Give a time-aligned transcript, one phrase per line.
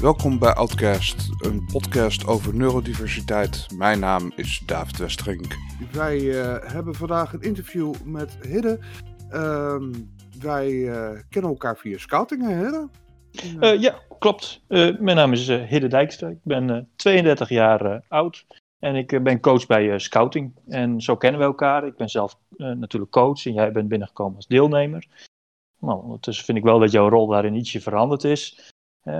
[0.00, 3.66] Welkom bij Outcast, een podcast over neurodiversiteit.
[3.76, 5.56] Mijn naam is David Westerink.
[5.92, 8.78] Wij eh, hebben vandaag een interview met Hidde.
[9.30, 9.92] Ehm,
[10.40, 12.88] wij eh, kennen elkaar via scouting, hè, Hidde?
[13.60, 14.60] Uh, ja, klopt.
[14.68, 16.28] mijn naam is Hidde Dijkstra.
[16.28, 18.46] Ik ben 32 jaar oud
[18.78, 20.52] en ik ben coach bij scouting.
[20.68, 21.86] En zo kennen we elkaar.
[21.86, 25.06] Ik ben zelf natuurlijk coach en jij bent binnengekomen als deelnemer.
[25.80, 28.76] Nou, ondertussen vind ik wel dat jouw rol daarin ietsje veranderd is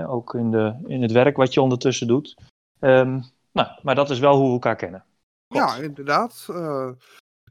[0.07, 2.35] ook in, de, in het werk wat je ondertussen doet.
[2.79, 5.05] Um, nou, maar dat is wel hoe we elkaar kennen.
[5.47, 6.47] Ja, inderdaad.
[6.49, 6.91] Uh,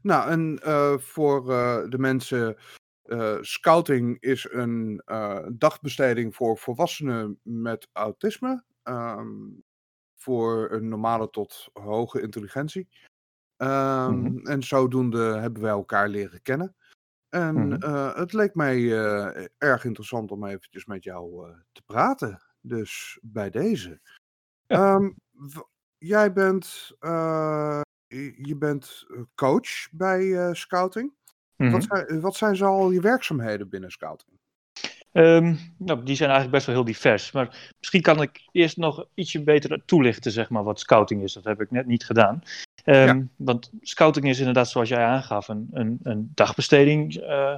[0.01, 2.57] nou, en uh, voor uh, de mensen,
[3.41, 5.01] scouting is een
[5.51, 8.63] dagbesteding voor volwassenen met autisme.
[8.83, 9.63] Um,
[10.15, 12.87] voor een normale tot hoge intelligentie.
[13.57, 14.45] Um, mm -hmm.
[14.45, 16.75] En zodoende hebben wij elkaar leren kennen.
[17.29, 18.11] En mm -hmm.
[18.15, 22.41] het leek mij uh, erg interessant om eventjes met jou uh, te praten.
[22.61, 23.99] Dus bij deze.
[24.65, 24.93] Ja.
[24.93, 25.15] Um,
[25.97, 26.95] jij bent,
[28.41, 31.13] je bent coach bij Scouting.
[31.55, 31.71] Mm -hmm.
[31.71, 34.39] wat, zijn, wat zijn zoal je werkzaamheden binnen Scouting?
[35.13, 37.31] Um, nou, die zijn eigenlijk best wel heel divers.
[37.31, 41.33] Maar misschien kan ik eerst nog ietsje beter toelichten, zeg maar, wat scouting is.
[41.33, 42.41] Dat heb ik net niet gedaan.
[42.93, 43.21] Ja.
[43.35, 47.15] Want scouting is inderdaad, zoals jij aangaf, een, een, een dagbesteding.
[47.15, 47.55] Uh,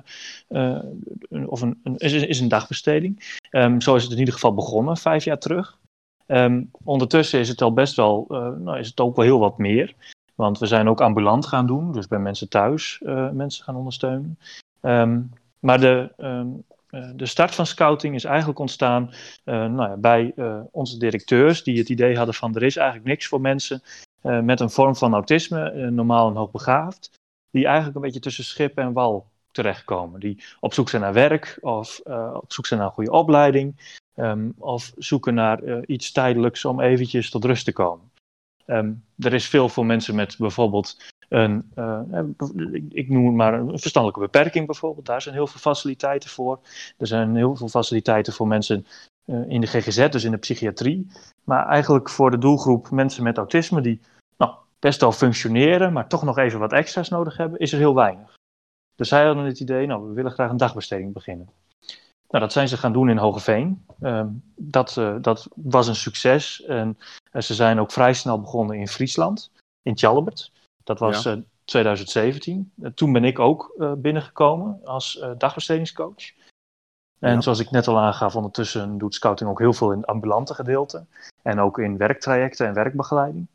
[0.50, 0.84] uh,
[1.46, 3.40] of een, een, is, is een dagbesteding.
[3.52, 5.78] Um, zo is het in ieder geval begonnen, vijf jaar terug.
[6.28, 9.58] Um, ondertussen is het al best wel, uh, nou is het ook wel heel wat
[9.58, 9.94] meer.
[10.36, 13.00] Want we zijn ook ambulant gaan doen, dus bij mensen thuis
[13.34, 14.40] mensen gaan ondersteunen.
[15.60, 16.12] maar de,
[17.16, 19.12] de start van scouting is eigenlijk ontstaan
[19.44, 20.34] nou ja, bij
[20.72, 23.82] onze directeurs, die het idee hadden van er is eigenlijk niks voor mensen
[24.24, 27.20] uh, met een vorm van autisme, uh, normaal en hoogbegaafd,
[27.52, 30.20] die eigenlijk een beetje tussen schip en wal terechtkomen.
[30.20, 34.00] Die op zoek zijn naar werk of uh, op zoek zijn naar een goede opleiding
[34.16, 38.12] um, of zoeken naar iets tijdelijks om eventjes tot rust te komen.
[38.66, 40.98] Um, er is veel voor mensen met bijvoorbeeld
[41.30, 41.72] een,
[42.90, 46.60] ik noem maar een verstandelijke beperking bijvoorbeeld, daar zijn heel veel faciliteiten voor.
[46.98, 48.86] Er zijn heel veel faciliteiten voor mensen
[49.48, 51.08] in de GGZ, dus in de psychiatrie.
[51.44, 54.02] Maar eigenlijk voor de doelgroep mensen met autisme die
[54.38, 57.96] nou, best wel functioneren, maar toch nog even wat extra's nodig hebben, is er heel
[57.96, 58.34] weinig.
[58.96, 61.50] Dus zij hadden het idee, nou, we willen graag een dagbesteding beginnen.
[62.32, 63.86] Nou, dat zijn ze gaan doen in Hogeveen.
[64.02, 66.64] Um, dat, uh, dat was een succes.
[66.64, 66.98] En
[67.34, 70.52] uh, ze zijn ook vrij snel begonnen in Friesland, in Tjallebert.
[70.84, 71.36] Dat was ja.
[71.36, 72.72] uh, 2017.
[72.96, 76.34] toen ben ik ook binnengekomen als dagbestedingscoach.
[77.22, 77.42] En ja.
[77.42, 81.06] zoals ik net al aangaf, ondertussen doet scouting ook heel veel in het ambulante gedeelte.
[81.42, 83.48] En ook in werktrajecten en werkbegeleiding.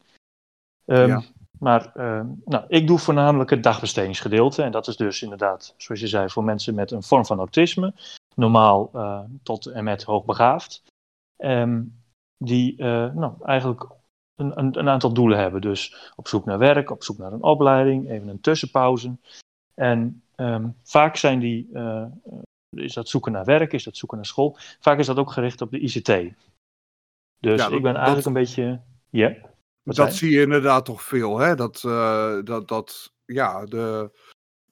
[0.85, 1.23] Um, ja.
[1.59, 4.63] Maar uh, nou, ik doe voornamelijk het dagbestedingsgedeelte.
[4.63, 7.95] En dat is dus inderdaad, zoals je zei, voor mensen met een vorm van autisme.
[8.35, 10.83] Normaal uh, tot en met hoogbegaafd.
[11.37, 12.03] Um,
[12.39, 13.87] die uh, nou, eigenlijk
[14.35, 15.61] een, een, een, aantal doelen hebben.
[15.61, 19.17] Dus op zoek naar werk, op zoek naar een opleiding, even een tussenpauze.
[19.75, 21.69] En um, vaak zijn die
[22.79, 24.57] is dat zoeken naar werk, is dat zoeken naar school.
[24.81, 26.07] Vaak is dat ook gericht op de ICT.
[27.41, 28.81] Dus ja, dat, ik ben eigenlijk dat, een beetje.
[29.11, 29.37] Ja.
[29.83, 31.55] dat zie je inderdaad toch veel, hè?
[31.55, 34.11] Dat, uh, dat, dat ja, de.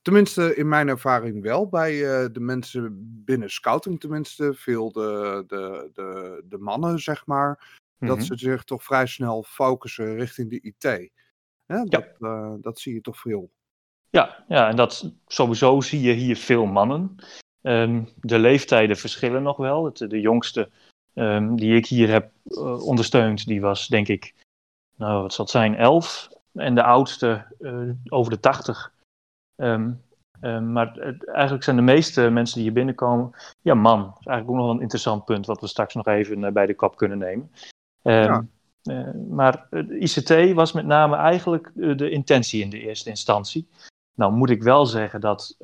[0.03, 1.69] Tenminste, in mijn ervaring wel.
[1.69, 4.55] Bij uh, de mensen binnen scouting, tenminste.
[4.55, 7.49] Veel de, de, de, de mannen, zeg maar.
[7.49, 8.17] Mm -hmm.
[8.17, 11.11] Dat ze zich toch vrij snel focussen richting de IT.
[11.67, 11.85] Hè?
[11.85, 12.29] Dat, ja.
[12.29, 13.51] uh, dat zie je toch veel.
[14.11, 17.17] Ja, ja, en dat sowieso zie je hier veel mannen.
[17.67, 19.85] Um, de leeftijden verschillen nog wel.
[19.85, 20.71] Het, de jongste
[21.15, 24.35] um, die ik hier heb uh, ondersteund, die was denk ik,
[24.97, 26.29] nou wat zal het zijn, elf.
[26.53, 28.93] En de oudste uh, over de tachtig.
[29.57, 30.03] Um,
[30.73, 33.31] maar het, eigenlijk zijn de meeste mensen die hier binnenkomen,
[33.63, 33.99] ja man.
[33.99, 36.51] Dat is eigenlijk ook nog wel een interessant punt, wat we straks nog even uh,
[36.51, 37.51] bij de kop kunnen nemen.
[38.03, 38.47] Ja.
[39.29, 43.69] maar ICT was met name eigenlijk de intentie in de eerste instantie.
[44.15, 45.57] Nou moet ik wel zeggen dat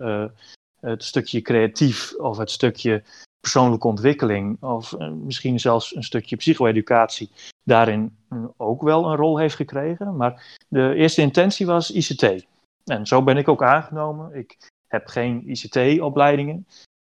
[0.81, 3.03] het stukje creatief of het stukje
[3.41, 7.31] persoonlijke ontwikkeling of uh, misschien zelfs een stukje psycho-educatie
[7.62, 10.17] daarin uh, ook wel een rol heeft gekregen.
[10.17, 12.47] Maar de eerste intentie was ICT.
[12.85, 14.35] En zo ben ik ook aangenomen.
[14.35, 14.56] Ik
[14.87, 16.67] heb geen ICT-opleidingen,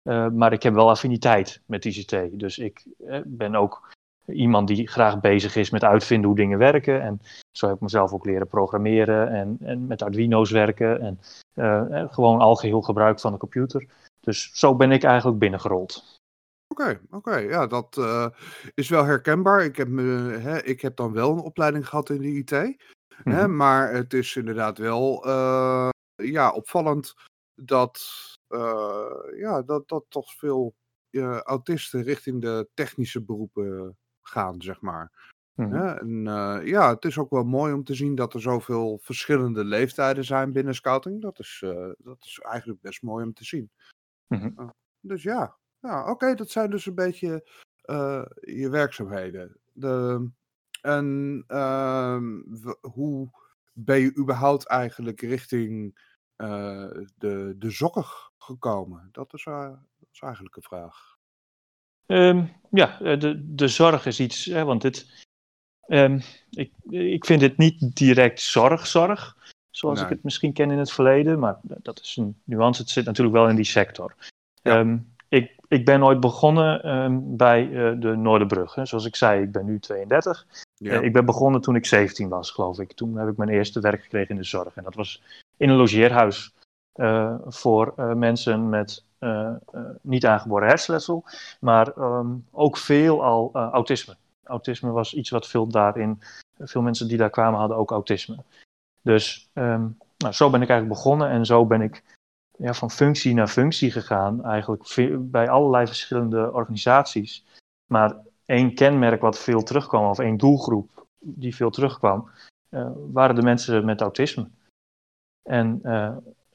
[0.09, 2.39] uh, maar ik heb wel affiniteit met ICT.
[2.39, 2.85] Dus ik
[3.23, 3.92] ben ook
[4.25, 7.01] iemand die graag bezig is met uitvinden hoe dingen werken.
[7.01, 7.21] En
[7.51, 11.01] zo heb ik mezelf ook leren programmeren en, en met Arduino's werken.
[11.01, 11.19] En
[11.55, 13.87] uh, gewoon algeheel gebruik van de computer.
[14.19, 16.19] Dus zo ben ik eigenlijk binnengerold.
[16.67, 17.15] Oké, okay, oké.
[17.15, 17.47] Okay.
[17.47, 18.27] Ja, dat uh,
[18.73, 19.63] is wel herkenbaar.
[19.63, 22.51] Ik heb, me, hè, ik heb dan wel een opleiding gehad in de IT.
[22.51, 22.77] Mm
[23.23, 23.33] -hmm.
[23.33, 23.55] hè, mhm.
[23.55, 27.13] maar het is inderdaad wel uh, ja, opvallend
[27.55, 28.01] dat,
[29.35, 30.73] ja, dat, dat toch veel
[31.43, 35.11] autisten richting de technische beroepen gaan, zeg maar.
[35.53, 35.73] Mhm.
[35.73, 38.99] Hè, en eh, ja, het is ook wel mooi om te zien dat er zoveel
[39.01, 41.21] verschillende leeftijden zijn binnen scouting.
[41.21, 43.71] Dat is, eh, dat is eigenlijk best mooi om te zien.
[44.27, 44.51] Mhm.
[44.57, 47.47] Uh, dus ja, ja oké, dat zijn dus een beetje
[48.41, 49.57] je werkzaamheden.
[49.71, 50.29] De,
[50.81, 52.21] en uh,
[52.81, 53.29] hoe
[53.73, 55.99] ben je überhaupt eigenlijk richting
[57.17, 59.09] de, de zorg gekomen?
[59.11, 61.12] Dat is, dat is eigenlijk een vraag.
[62.07, 65.23] Um, ja, de, de zorg is iets, hè, want dit,
[65.87, 69.37] Um, ik, ik vind het niet direct zorgzorg,
[69.69, 70.07] zoals nee.
[70.07, 72.81] ik het misschien ken in het verleden, maar dat is een nuance.
[72.81, 74.15] Het zit natuurlijk wel in die sector.
[74.61, 74.79] Ja.
[74.79, 78.75] Um, ik, ik ben ooit begonnen um, bij uh, de Noorderbrug.
[78.75, 78.85] Hè.
[78.85, 80.47] Zoals ik zei, ik ben nu 32.
[80.75, 80.93] Ja.
[80.93, 82.93] Uh, ik ben begonnen toen ik 17 was, geloof ik.
[82.93, 84.75] Toen heb ik mijn eerste werk gekregen in de zorg.
[84.75, 85.23] En dat was
[85.57, 86.53] in een logeerhuis
[86.95, 89.03] uh, voor mensen met
[90.01, 91.23] niet aangeboren hersenletsel,
[91.59, 91.93] maar
[92.51, 96.21] ook veel al autisme autisme was iets wat veel daarin,
[96.59, 98.37] veel mensen die daar kwamen hadden ook autisme.
[99.01, 102.03] Dus um, nou, zo ben ik eigenlijk begonnen en zo ben ik
[102.57, 104.83] ja, van functie naar functie gegaan, eigenlijk
[105.19, 107.45] bij allerlei verschillende organisaties.
[107.85, 108.15] Maar
[108.45, 112.29] één kenmerk wat veel terugkwam, of één doelgroep die veel terugkwam,
[113.11, 114.47] waren de mensen met autisme.
[115.43, 115.81] En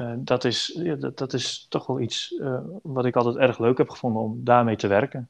[0.00, 2.40] uh, dat, is, ja, dat, dat, is toch wel iets
[2.82, 5.28] wat ik altijd erg leuk heb gevonden om daarmee te werken.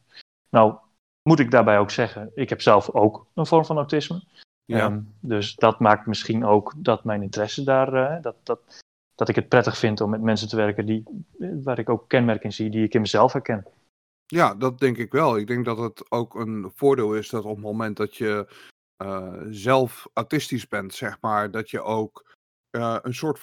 [0.51, 0.77] Nou,
[1.23, 4.23] moet ik daarbij ook zeggen, ik heb zelf ook een vorm van autisme.
[4.65, 4.85] Ja.
[4.85, 8.61] Um, dus dat maakt misschien ook dat mijn interesse daar, uh, dat, dat,
[9.15, 11.05] dat ik het prettig vind om met mensen te werken die,
[11.63, 13.67] waar ik ook kenmerken in zie die ik in mezelf herken.
[14.27, 15.37] Ja, dat denk ik wel.
[15.37, 18.47] Ik denk dat het ook een voordeel is dat op het moment dat je
[19.51, 22.37] zelf autistisch bent, zeg maar, dat je ook
[22.71, 23.39] uh, een soort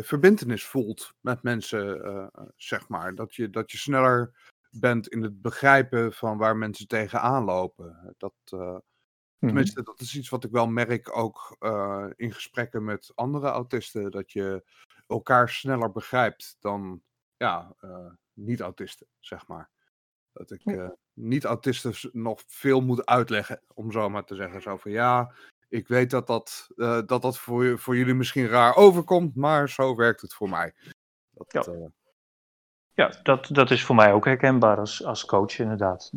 [0.00, 3.14] verbintenis voelt met mensen, zeg maar.
[3.14, 8.14] Dat je, dat je sneller bent in het begrijpen van waar mensen tegenaan lopen.
[8.18, 8.78] Dat, uh,
[9.38, 11.56] tenminste, dat is iets wat ik wel merk ook
[12.16, 14.10] in gesprekken met andere autisten.
[14.10, 14.64] Dat je
[15.06, 17.02] elkaar sneller begrijpt dan
[17.36, 17.76] ja,
[18.32, 19.70] niet-autisten, zeg maar.
[20.32, 24.62] Dat ik niet-autisten nog veel moet uitleggen, om zo maar te zeggen.
[24.62, 25.34] Zo van ja,
[25.74, 26.68] ik weet dat dat,
[27.06, 30.72] dat, dat voor, voor jullie misschien raar overkomt, maar zo werkt het voor mij.
[31.30, 31.90] Dat, ja.
[32.94, 36.12] Ja, dat, dat is voor mij ook herkenbaar als, als coach, inderdaad.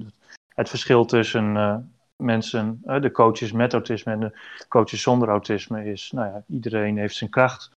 [0.48, 1.78] Het verschil tussen uh,
[2.16, 7.16] mensen, de coaches met autisme en de coaches zonder autisme is, nou ja, iedereen heeft
[7.16, 7.72] zijn kracht.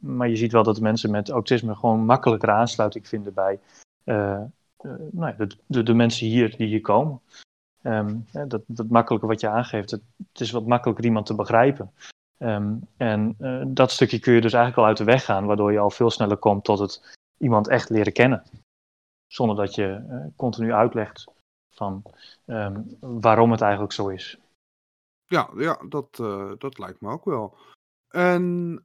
[0.00, 3.58] Maar je ziet wel dat mensen met autisme gewoon makkelijker aansluiting vinden bij
[5.10, 7.20] nou ja, de, de, de, mensen hier die hier komen.
[7.82, 10.02] Um, dat, dat makkelijke wat je aangeeft, het,
[10.32, 11.92] is wat makkelijker iemand te begrijpen.
[12.38, 13.36] Um, en
[13.68, 16.10] dat stukje kun je dus eigenlijk al uit de weg gaan, waardoor je al veel
[16.10, 18.42] sneller komt tot het iemand echt leren kennen.
[19.26, 21.24] Zonder dat je uh, continu uitlegt
[21.70, 22.02] van
[22.46, 24.38] um, waarom het eigenlijk zo is.
[25.24, 27.56] Ja, ja dat, uh, dat lijkt me ook wel.
[28.08, 28.80] En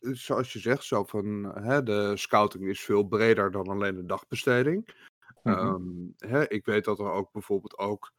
[0.00, 4.94] zoals je zegt, zo van, hè, de scouting is veel breder dan alleen de dagbesteding.
[5.42, 5.66] Mm -hmm.
[5.66, 8.12] um, hè, ik weet dat er ook bijvoorbeeld ook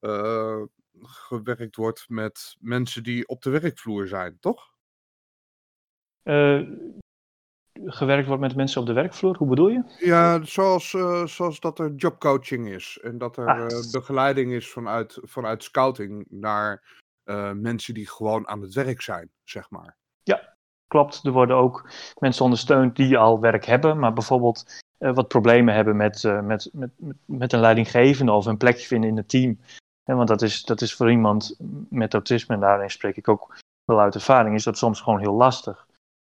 [0.00, 0.62] uh,
[1.02, 4.74] gewerkt wordt met mensen die op de werkvloer zijn, toch?
[6.22, 6.70] Uh,
[7.84, 9.36] gewerkt wordt met mensen op de werkvloer?
[9.36, 9.96] Hoe bedoel je?
[9.98, 12.98] Ja, zoals, uh, zoals dat er jobcoaching is.
[13.02, 13.90] En dat er ah.
[13.92, 17.04] begeleiding is vanuit, vanuit scouting naar
[17.54, 19.96] mensen die gewoon aan het werk zijn, zeg maar.
[20.22, 20.56] Ja,
[20.86, 21.24] klopt.
[21.24, 26.22] Er worden ook mensen ondersteund die al werk hebben, maar bijvoorbeeld wat problemen hebben met,
[26.42, 26.90] met, met,
[27.24, 29.58] met een leidinggevende of een plekje vinden in het team.
[30.04, 31.56] En want dat is, dat is voor iemand
[31.88, 35.34] met autisme, en daarin spreek ik ook wel uit ervaring, is dat soms gewoon heel
[35.34, 35.86] lastig.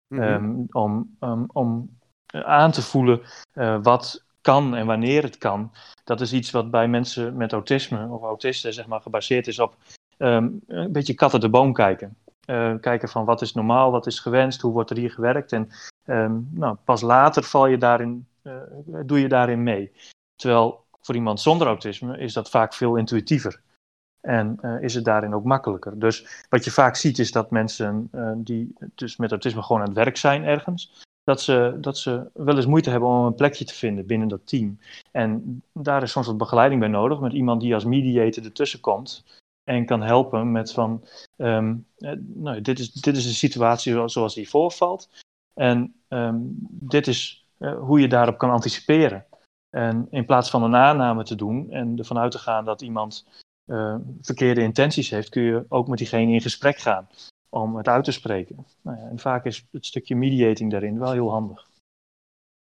[0.07, 0.27] Mm -hmm.
[0.27, 1.97] um, om, um, om
[2.31, 3.21] aan te voelen
[3.53, 5.71] uh, wat kan en wanneer het kan.
[6.03, 9.75] Dat is iets wat bij mensen met autisme of autisten zeg maar, gebaseerd is op
[10.17, 12.17] um, een beetje kat uit de boom kijken.
[12.49, 15.51] Uh, kijken van wat is normaal, wat is gewenst, hoe wordt er hier gewerkt.
[15.51, 15.69] En
[16.51, 18.27] nou, pas later val je daarin,
[19.05, 19.91] doe je daarin mee.
[20.35, 23.61] Terwijl voor iemand zonder autisme is dat vaak veel intuïtiever.
[24.21, 25.99] En uh, is het daarin ook makkelijker.
[25.99, 29.87] Dus wat je vaak ziet is dat mensen uh, die dus met autisme gewoon aan
[29.87, 33.65] het werk zijn ergens, dat ze, dat ze wel eens moeite hebben om een plekje
[33.65, 34.79] te vinden binnen dat team.
[35.11, 39.25] En daar is soms wat begeleiding bij nodig, met iemand die als mediator ertussen komt
[39.63, 41.03] en kan helpen met van,
[41.37, 41.85] um,
[42.33, 45.09] nou, dit, is, dit is de situatie zoals die voorvalt.
[45.53, 49.25] En um, dit is hoe je daarop kan anticiperen.
[49.69, 53.27] En in plaats van een aanname te doen en ervan uit te gaan dat iemand
[53.65, 57.07] uh, verkeerde intenties heeft, kun je ook met diegene in gesprek gaan
[57.49, 58.65] om het uit te spreken.
[58.81, 61.67] Nou ja, en vaak is het stukje mediating daarin wel heel handig.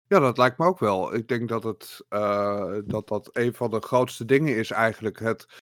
[0.07, 1.13] Ja, dat lijkt me ook wel.
[1.13, 5.63] Ik denk dat het, uh, dat, dat een van de grootste dingen is eigenlijk het,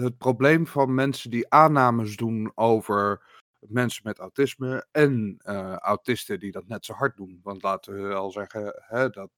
[0.00, 3.22] het probleem van mensen die aannames doen over
[3.68, 7.40] mensen met autisme en uh, autisten die dat net zo hard doen.
[7.42, 9.30] Want laten we wel zeggen, hè, dat,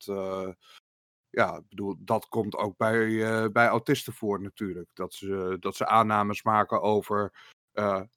[1.31, 4.91] ja, ik bedoel, dat komt ook bij, bij autisten voor natuurlijk.
[4.93, 7.33] Dat ze, dat ze aannames maken over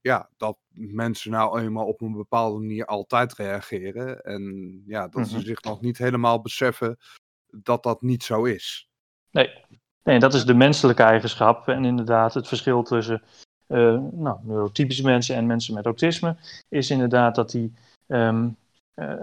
[0.01, 4.21] ja, dat mensen nou eenmaal op een bepaalde manier altijd reageren.
[4.21, 4.43] En
[4.85, 5.45] ja, dat ze Mhm.
[5.45, 6.97] zich nog niet helemaal beseffen
[7.47, 8.89] dat dat niet zo is.
[9.31, 9.63] Nee.
[10.03, 11.67] nee, dat is de menselijke eigenschap.
[11.67, 13.23] En inderdaad, het verschil tussen
[13.67, 16.35] eh, nou, neurotypische mensen en mensen met autisme
[16.69, 17.73] is inderdaad dat, die,
[18.07, 18.47] ehm,
[18.97, 19.15] eh,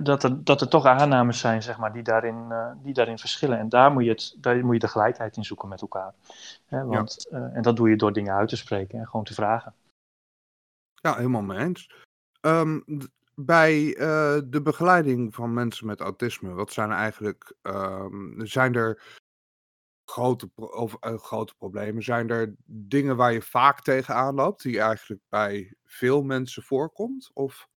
[0.00, 3.58] dat, er, dat er toch aannames zijn zeg maar, die, daarin, eh, die daarin verschillen.
[3.58, 6.14] En daar moet, je het, daar moet je de gelijkheid in zoeken met elkaar.
[6.66, 9.34] Hè, want, eh, en dat doe je door dingen uit te spreken en gewoon te
[9.34, 9.74] vragen.
[10.94, 11.90] Ja, helemaal mee eens.
[12.40, 12.80] Ehm,
[13.34, 13.94] bij
[14.44, 19.02] de begeleiding van mensen met autisme, wat zijn eigenlijk, ehm, zijn er
[20.10, 22.02] grote, of, eh, grote problemen?
[22.02, 27.30] Zijn er dingen waar je vaak tegenaan loopt, die eigenlijk bij veel mensen voorkomt?
[27.34, 27.68] Of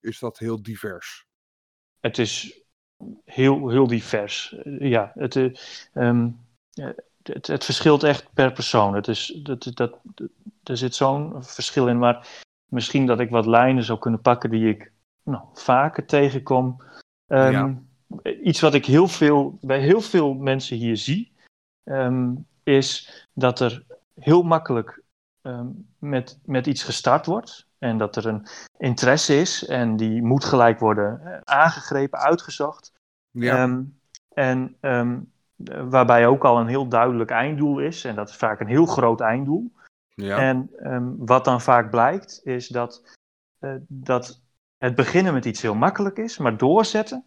[0.00, 1.26] is dat heel divers?
[2.00, 2.64] Het is
[3.24, 4.54] heel, heel divers.
[4.54, 5.54] Eh, Ja, het, eh,
[5.92, 6.30] ehm,
[6.72, 6.88] eh,
[7.22, 8.94] het, het verschilt echt per persoon.
[8.94, 9.98] Het is, dat, dat,
[10.62, 14.68] er zit zo'n verschil in, maar misschien dat ik wat lijnen zou kunnen pakken die
[14.68, 16.82] ik nou, vaker tegenkom.
[17.26, 17.84] Ehm, Ja.
[18.42, 21.32] Iets wat ik heel veel, bij heel veel mensen hier zie,
[21.86, 25.02] ehm, is dat er heel makkelijk
[25.42, 25.66] ehm,
[25.98, 27.66] met, met iets gestart wordt.
[27.78, 28.46] En dat er een
[28.78, 32.92] interesse is en die moet gelijk worden eh, aangegrepen, uitgezocht.
[33.30, 33.82] Ja, Ehm,
[34.34, 34.76] en
[35.90, 38.04] waarbij ook al een heel duidelijk einddoel is.
[38.04, 39.72] En dat is vaak een heel groot einddoel.
[40.14, 40.70] ja, En
[41.18, 43.16] wat dan vaak blijkt, is dat,
[43.58, 44.42] eh, dat
[44.78, 47.24] het beginnen met iets heel makkelijk is, maar doorzetten,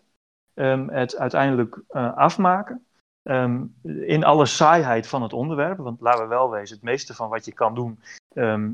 [0.87, 2.85] het uiteindelijk eh, afmaken.
[3.29, 3.63] Ehm,
[4.05, 7.45] in alle saaiheid van het onderwerp, want laten we wel wezen, het meeste van wat
[7.45, 7.99] je kan doen
[8.33, 8.71] ehm,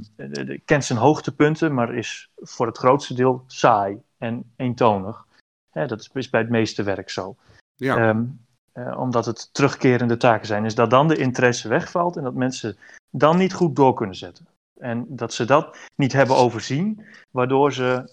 [0.65, 5.25] kent zijn hoogtepunten, maar is voor het grootste deel saai en eentonig.
[5.71, 7.35] Dat is- bij het meeste werk zo.
[7.75, 8.24] ja, Ehm,
[8.71, 12.77] eh, omdat het terugkerende taken zijn, is dat dan de interesse wegvalt en dat mensen
[13.09, 14.47] dan niet goed door kunnen zetten.
[14.79, 18.09] En dat ze dat niet hebben overzien, waardoor ze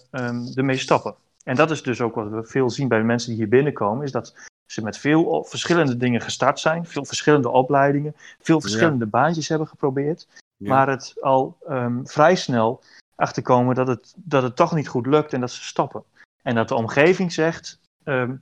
[0.55, 1.15] ermee stappen.
[1.43, 4.03] En dat is dus ook wat we veel zien bij de mensen die hier binnenkomen,
[4.05, 4.33] is dat
[4.65, 10.27] ze met veel verschillende dingen gestart zijn, veel verschillende opleidingen, veel verschillende baantjes hebben geprobeerd,
[10.57, 10.69] ja.
[10.69, 12.81] maar het al ehm, vrij snel
[13.15, 16.03] achterkomen dat het, dat het toch niet goed lukt en dat ze stoppen.
[16.41, 18.35] En dat de omgeving zegt, ehm,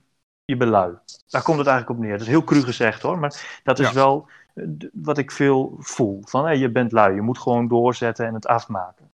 [0.44, 0.94] je bent lui.
[1.28, 2.12] Daar komt het eigenlijk op neer.
[2.12, 3.94] Dat is heel cru gezegd hoor, maar dat is Ja.
[3.94, 6.22] wel eh, wat ik veel voel.
[6.24, 9.10] Van je bent lui, je moet gewoon doorzetten en het afmaken.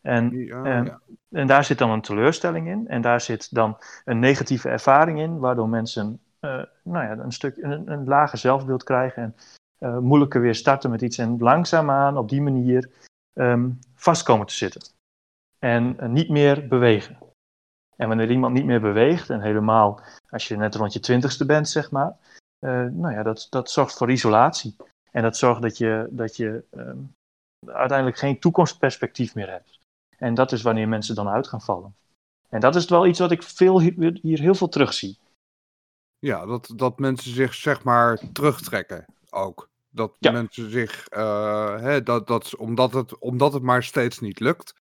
[0.00, 1.00] En, Ja, en, ja.
[1.30, 5.38] en daar zit dan een teleurstelling in en daar zit dan een negatieve ervaring in,
[5.38, 6.20] waardoor mensen
[6.82, 9.34] nou ja, een, stuk, een, een lager zelfbeeld krijgen en
[9.82, 12.90] eh, moeilijker weer starten met iets en langzaamaan op die manier
[13.32, 14.82] ehm, vast komen te zitten.
[15.58, 17.18] En eh, niet meer bewegen.
[17.96, 21.68] En wanneer iemand niet meer beweegt, en helemaal als je net rond je twintigste bent,
[21.68, 22.16] zeg maar,
[22.58, 24.76] eh, nou ja, dat, dat zorgt voor isolatie.
[25.10, 26.98] En dat zorgt dat je, dat je ehm,
[27.66, 29.78] uiteindelijk geen toekomstperspectief meer hebt.
[30.18, 31.94] En dat is wanneer mensen dan uit gaan vallen.
[32.48, 35.18] En dat is wel iets wat ik veel, hier heel veel terugzie.
[36.22, 39.70] Ja, dat, dat mensen zich zeg maar terugtrekken ook.
[39.90, 40.30] Dat Ja.
[40.30, 44.74] mensen zich, eh, hè, dat, dat, omdat, het, omdat het maar steeds niet lukt,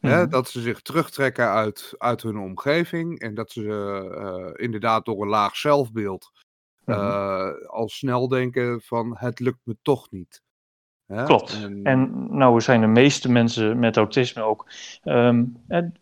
[0.00, 0.28] hè, Mhm.
[0.30, 3.64] dat ze zich terugtrekken uit, uit hun omgeving en dat ze
[4.16, 6.30] eh, inderdaad door een laag zelfbeeld
[6.84, 6.98] Mhm.
[6.98, 10.42] eh, al snel denken van het lukt me toch niet.
[11.06, 11.24] Hè?
[11.24, 11.52] Klopt.
[11.62, 14.66] En, En nou zijn de meeste mensen met autisme ook.
[15.02, 15.92] ehm, en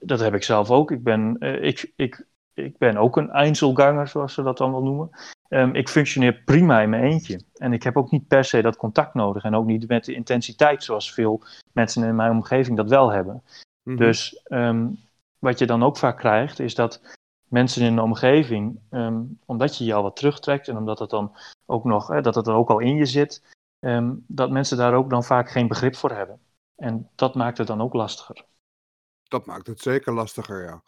[0.00, 0.90] dat heb ik zelf ook.
[0.90, 5.10] Ik ben, ik, ik, ik ben ook een Einzelganger, zoals ze dat dan wel noemen.
[5.48, 7.40] Ehm, ik functioneer prima in mijn eentje.
[7.54, 9.42] En ik heb ook niet per se dat contact nodig.
[9.44, 11.42] En ook niet met de intensiteit zoals veel
[11.72, 13.42] mensen in mijn omgeving dat wel hebben.
[13.82, 14.86] mhm, Dus ehm,
[15.38, 17.00] wat je dan ook vaak krijgt, is dat
[17.48, 21.36] mensen in de omgeving, ehm, omdat je je al wat terugtrekt en omdat het dan
[21.66, 23.42] ook nog, hè, dat het er ook al in je zit,
[24.26, 26.38] dat mensen daar ook dan vaak geen begrip voor hebben.
[26.76, 28.44] En dat maakt het dan ook lastiger.
[29.28, 30.82] dat maakt het zeker lastiger, ja.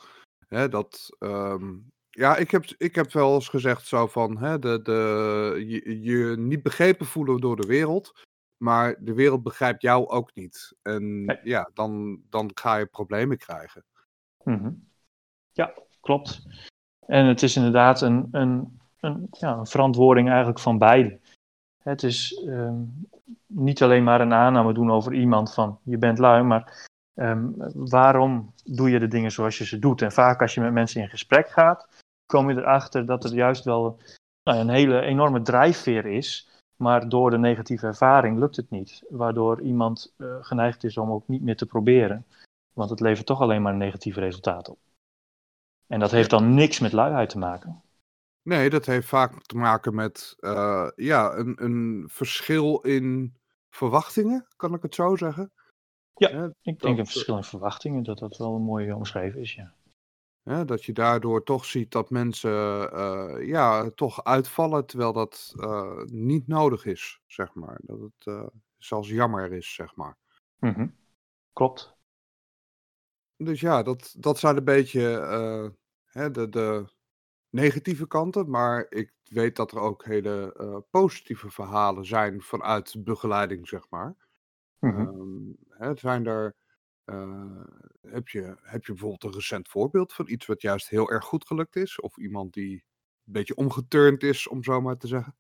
[0.47, 1.75] Hè, dat, ehm,
[2.11, 6.37] ja, ik heb, ik heb wel eens gezegd zo van, hè, de, de, je, je
[6.37, 8.13] niet begrepen voelen door de wereld,
[8.57, 10.77] maar de wereld begrijpt jou ook niet.
[10.83, 11.41] En Nee.
[11.43, 13.85] ja, dan, dan ga je problemen krijgen.
[14.43, 14.73] Mhm.
[15.53, 16.47] Ja, klopt.
[17.07, 21.21] En het is inderdaad een, een, een, ja, een verantwoording eigenlijk van beiden.
[21.83, 22.83] Het is ehm,
[23.47, 28.53] niet alleen maar een aanname doen over iemand van je bent lui, maar ehm, waarom
[28.65, 30.03] doe je de dingen zoals je ze doet?
[30.03, 31.89] En vaak als je met mensen in gesprek gaat,
[32.27, 33.99] kom je erachter dat er juist wel
[34.43, 36.49] nou, een hele enorme drijfveer is.
[36.77, 39.03] Maar door de negatieve ervaring lukt het niet.
[39.09, 42.27] Waardoor iemand uh, geneigd is om ook niet meer te proberen.
[42.73, 44.79] Want het levert toch alleen maar een negatief resultaat op.
[45.87, 47.83] En dat heeft dan niks met luiheid te maken.
[48.43, 53.37] Nee, dat heeft vaak te maken met uh, ja, een, een verschil in
[53.71, 55.53] verwachtingen, kan ik het zo zeggen?
[56.19, 59.75] Ja, ik denk een verschil in verwachtingen, dat dat wel een mooie omschreven is, ja.
[60.43, 62.51] Ja, dat je daardoor toch ziet dat mensen
[62.95, 67.81] uh, ja, toch uitvallen, terwijl dat uh, niet nodig is, zeg maar.
[67.83, 68.47] Dat het uh,
[68.77, 70.17] zelfs jammer is, zeg maar.
[70.59, 70.97] Mm -hmm.
[71.53, 71.97] Klopt.
[73.37, 75.01] Dus ja, dat, dat zijn een beetje
[76.05, 76.85] hè, de, de
[77.51, 80.55] negatieve kanten, maar ik weet dat er ook hele
[80.91, 84.26] positieve verhalen zijn vanuit begeleiding, zeg maar.
[84.87, 85.57] Mm -hmm.
[85.69, 86.55] hè, zijn er
[87.07, 87.65] uh,
[88.01, 91.47] heb, je, heb je bijvoorbeeld een recent voorbeeld van iets wat juist heel erg goed
[91.47, 92.01] gelukt is?
[92.01, 95.35] Of iemand die een beetje omgeturnd is, om zo maar te zeggen?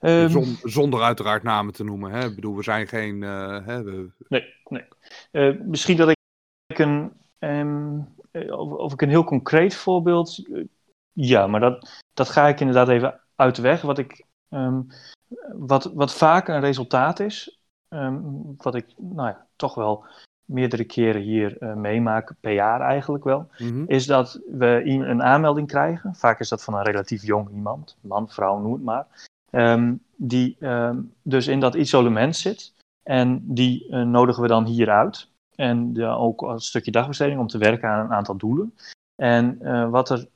[0.00, 2.10] Um, zonder uiteraard namen te noemen.
[2.10, 2.26] Hè?
[2.26, 3.22] Ik bedoel, we zijn geen.
[3.22, 4.10] Uh, hè, we...
[4.28, 4.84] Nee, nee.
[5.32, 7.12] Uh, misschien dat ik een.
[7.38, 10.42] Um, of, of, ik een heel concreet voorbeeld.
[11.12, 13.82] ja, maar dat, dat ga ik inderdaad even uit de weg.
[13.82, 14.86] Wat, ik, um,
[15.52, 17.62] wat, wat vaak een resultaat is,
[17.92, 18.20] Ehm,
[18.56, 20.04] wat ik nou ja, toch wel
[20.44, 23.84] meerdere keren hier uh, meemaak, per jaar eigenlijk wel, mhm.
[23.86, 26.14] is dat we een aanmelding krijgen.
[26.14, 29.06] Vaak is dat van een relatief jong iemand, man, vrouw, noem het maar.
[29.50, 32.74] Um, die um, dus in dat isolement zit.
[33.02, 35.28] En die uh, nodigen we dan hier uit.
[35.54, 38.74] En ook als stukje dagbesteding om te werken aan een aantal doelen.
[39.14, 40.28] En uh, wat er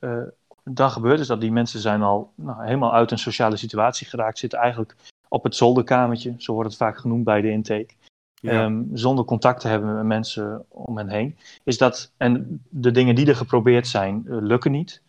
[0.69, 4.37] dan gebeurt is dat die mensen zijn al nou, helemaal uit een sociale situatie geraakt,
[4.37, 4.95] zitten eigenlijk
[5.27, 7.93] op het zolderkamertje, zo wordt het vaak genoemd bij de intake.
[8.41, 11.37] Ehm, zonder contact te hebben met mensen om hen heen.
[11.63, 15.01] Is dat, en de dingen die er geprobeerd zijn, uh, lukken niet.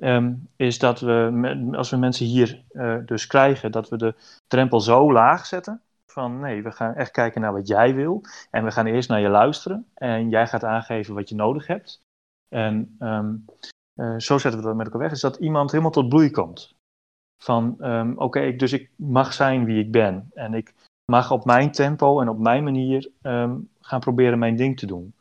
[0.00, 4.14] Um, is dat we, als we mensen hier uh, dus krijgen, dat we de
[4.46, 5.80] drempel zo laag zetten.
[6.06, 8.22] Van nee, we gaan echt kijken naar wat jij wil.
[8.50, 9.86] En we gaan eerst naar je luisteren.
[9.94, 12.00] En jij gaat aangeven wat je nodig hebt.
[12.48, 13.68] En um, uh,
[14.16, 15.10] zo zetten we dat met elkaar weg.
[15.10, 16.74] Is dat iemand helemaal tot bloei komt.
[17.42, 20.30] Van um, oké, dus ik mag zijn wie ik ben.
[20.34, 20.74] En ik
[21.12, 25.14] mag op mijn tempo en op mijn manier um, gaan proberen mijn ding te doen.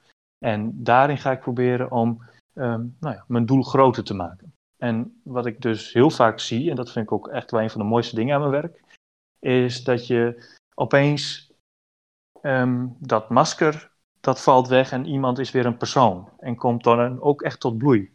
[0.45, 4.53] En daarin ga ik proberen om um, nou ja, mijn doel groter te maken.
[4.77, 7.69] En wat ik dus heel vaak zie, en dat vind ik ook echt wel een
[7.69, 8.83] van de mooiste dingen aan mijn werk,
[9.39, 11.53] is dat je opeens
[12.99, 16.29] dat masker, dat valt weg en iemand is weer een persoon.
[16.37, 18.14] En komt dan ook echt tot bloei.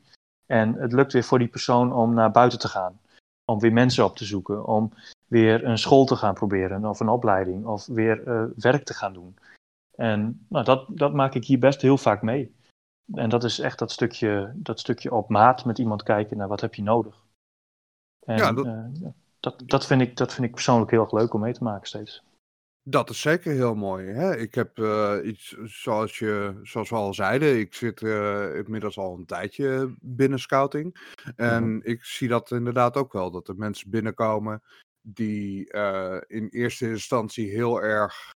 [0.50, 2.98] En het lukt weer voor die persoon om naar buiten te gaan
[3.44, 4.92] om weer mensen op te zoeken, om
[5.26, 9.12] weer een school te gaan proberen of een opleiding of weer uh, werk te gaan
[9.12, 9.36] doen.
[9.94, 12.54] En nou, dat, dat maak ik hier best heel vaak mee.
[13.14, 16.60] En dat is echt dat stukje, dat stukje op maat met iemand kijken naar wat
[16.60, 17.26] heb je nodig.
[18.24, 18.66] En, ja, dat...
[18.66, 19.08] Uh,
[19.40, 21.86] dat, dat, vind ik, dat vind ik persoonlijk heel erg leuk om mee te maken
[21.86, 22.22] steeds.
[22.90, 24.06] Dat is zeker heel mooi.
[24.06, 24.36] Hè?
[24.36, 29.14] Ik heb uh, iets, zoals, je, zoals we al zeiden, ik zit uh, inmiddels al
[29.14, 31.14] een tijdje binnen scouting.
[31.36, 31.80] En mm -hmm.
[31.82, 34.62] ik zie dat inderdaad ook wel, dat er mensen binnenkomen
[35.00, 38.32] die uh, in eerste instantie heel erg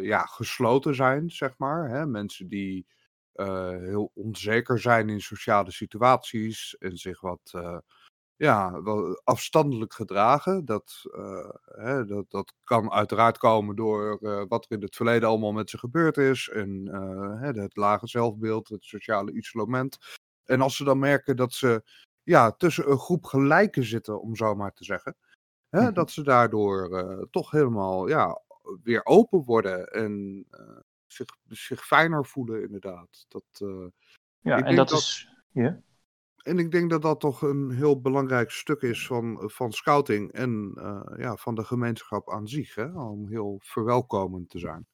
[0.00, 1.88] ja, gesloten zijn, zeg maar.
[1.88, 2.06] Hè?
[2.06, 2.86] Mensen die
[3.32, 7.52] heel onzeker zijn in sociale situaties en zich wat
[8.38, 10.64] ja, wel afstandelijk gedragen.
[10.64, 15.28] Dat, uh, hè, dat, dat kan uiteraard komen door uh, wat er in het verleden
[15.28, 16.48] allemaal met ze gebeurd is.
[16.48, 19.98] En uh, hè, het lage zelfbeeld, het sociale isolement.
[20.44, 21.82] En als ze dan merken dat ze
[22.22, 25.16] ja, tussen een groep gelijken zitten, om zo maar te zeggen.
[25.68, 25.94] Hè, mm-hmm.
[25.94, 28.42] Dat ze daardoor toch helemaal ja,
[28.82, 30.46] weer open worden en
[31.06, 33.26] zich, zich fijner voelen, inderdaad.
[33.28, 33.44] Dat,
[34.40, 35.28] ja, en dat, dat is.
[35.52, 35.80] Ja?
[36.48, 40.72] En ik denk dat dat toch een heel belangrijk stuk is van, van scouting en
[40.76, 42.84] uh, ja, van de gemeenschap aan zich, hè?
[42.84, 44.86] om heel verwelkomend te zijn.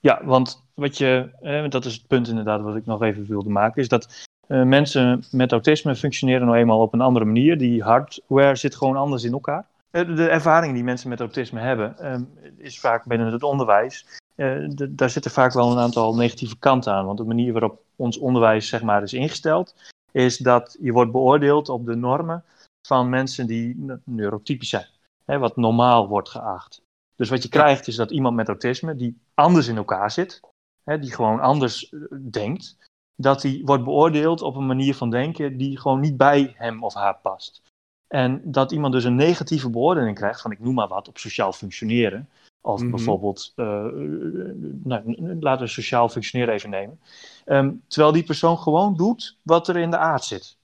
[0.00, 3.50] Ja, want wat je, eh, dat is het punt inderdaad wat ik nog even wilde
[3.50, 7.58] maken, is dat uh, mensen met autisme functioneren nou eenmaal op een andere manier.
[7.58, 9.66] Die hardware zit gewoon anders in elkaar.
[9.90, 12.22] de ervaring die mensen met autisme hebben, ehm,
[12.56, 14.06] is vaak binnen het onderwijs.
[14.34, 17.06] De, daar zitten vaak wel een aantal negatieve kanten aan.
[17.06, 19.74] Want de manier waarop ons onderwijs zeg maar, is ingesteld,
[20.16, 22.44] is dat je wordt beoordeeld op de normen
[22.86, 24.86] van mensen die neurotypisch zijn.
[25.24, 26.82] Hè, wat normaal wordt geacht.
[27.14, 30.40] Dus wat je krijgt is dat iemand met autisme, die anders in elkaar zit,
[30.84, 32.00] hè, die gewoon anders eh,
[32.30, 32.76] denkt,
[33.14, 36.94] dat die wordt beoordeeld op een manier van denken die gewoon niet bij hem of
[36.94, 37.62] haar past.
[38.06, 41.52] En dat iemand dus een negatieve beoordeling krijgt van ik noem maar wat op sociaal
[41.52, 42.28] functioneren,
[42.66, 42.90] Als Mhm.
[42.90, 43.84] bijvoorbeeld, eh,
[44.82, 47.00] nou, laten we sociaal functioneren even nemen.
[47.44, 50.56] Ehm, terwijl die persoon gewoon doet wat er in de aard zit.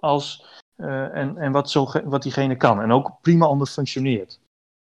[0.00, 0.44] Als,
[0.76, 2.80] eh, en en wat, zo, wat diegene kan.
[2.80, 4.40] En ook prima onder functioneert.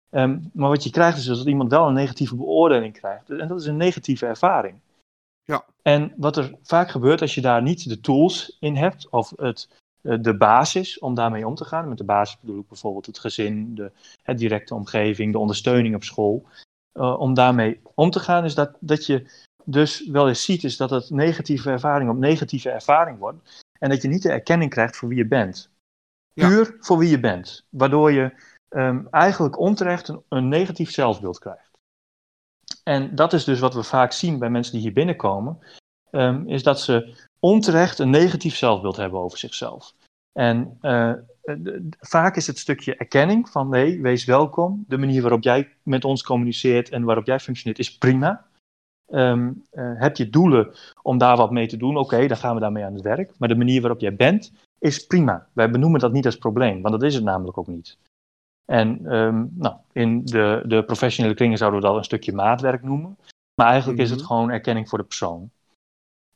[0.10, 3.30] Ehm, maar wat je krijgt is dat iemand wel een negatieve beoordeling krijgt.
[3.30, 4.80] En dat is een negatieve ervaring.
[5.44, 5.66] Ja.
[5.82, 9.70] En wat er vaak gebeurt als je daar niet de tools in hebt, of het,
[10.02, 11.90] de basis om daarmee om te gaan.
[11.90, 13.92] Met de basis bedoel ik bijvoorbeeld het gezin, de
[14.24, 16.48] het directe omgeving, de ondersteuning op school.
[16.92, 19.32] eh, om daarmee om te gaan, is dat, dat je
[19.64, 23.66] dus wel eens ziet, is dat het negatieve ervaring op negatieve ervaring wordt.
[23.80, 25.70] En dat je niet de erkenning krijgt voor wie je bent.
[26.34, 26.48] Ja.
[26.48, 27.66] Puur voor wie je bent.
[27.70, 28.34] Waardoor je
[28.70, 31.70] ehm, eigenlijk onterecht een, een negatief zelfbeeld krijgt.
[32.84, 35.60] En dat is dus wat we vaak zien bij mensen die hier binnenkomen.
[36.12, 39.96] ehm, is dat ze onterecht een negatief zelfbeeld hebben over zichzelf.
[40.32, 41.14] En eh,
[42.00, 44.86] vaak is het stukje erkenning van nee, wees welkom.
[44.88, 48.46] De manier waarop jij met ons communiceert en waarop jij functioneert is prima.
[49.06, 51.98] Ehm, eh, heb je doelen om daar wat mee te doen?
[51.98, 53.34] Oké, dan gaan we daarmee aan het werk.
[53.38, 55.48] Maar de manier waarop jij bent is prima.
[55.54, 57.98] Wij benoemen dat niet als probleem, want dat is het namelijk ook niet.
[58.66, 63.18] En ehm, nou, in de, de professionele kringen zouden we dat een stukje maatwerk noemen.
[63.62, 64.28] Maar eigenlijk is het Mhm.
[64.28, 65.50] gewoon erkenning voor de persoon.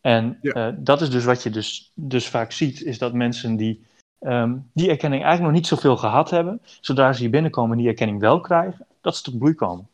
[0.03, 0.51] En Ja.
[0.53, 3.85] eh, dat is dus wat je dus, dus vaak ziet, is dat mensen die
[4.19, 7.87] ehm, die erkenning eigenlijk nog niet zoveel gehad hebben, zodra ze hier binnenkomen en die
[7.87, 9.87] erkenning wel krijgen, dat ze tot bloei komen.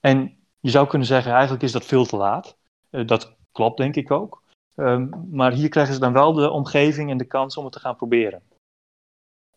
[0.00, 2.56] En je zou kunnen zeggen, eigenlijk is dat veel te laat.
[2.90, 4.42] Eh, dat klopt denk ik ook.
[4.74, 7.80] Ehm, maar hier krijgen ze dan wel de omgeving en de kans om het te
[7.80, 8.42] gaan proberen.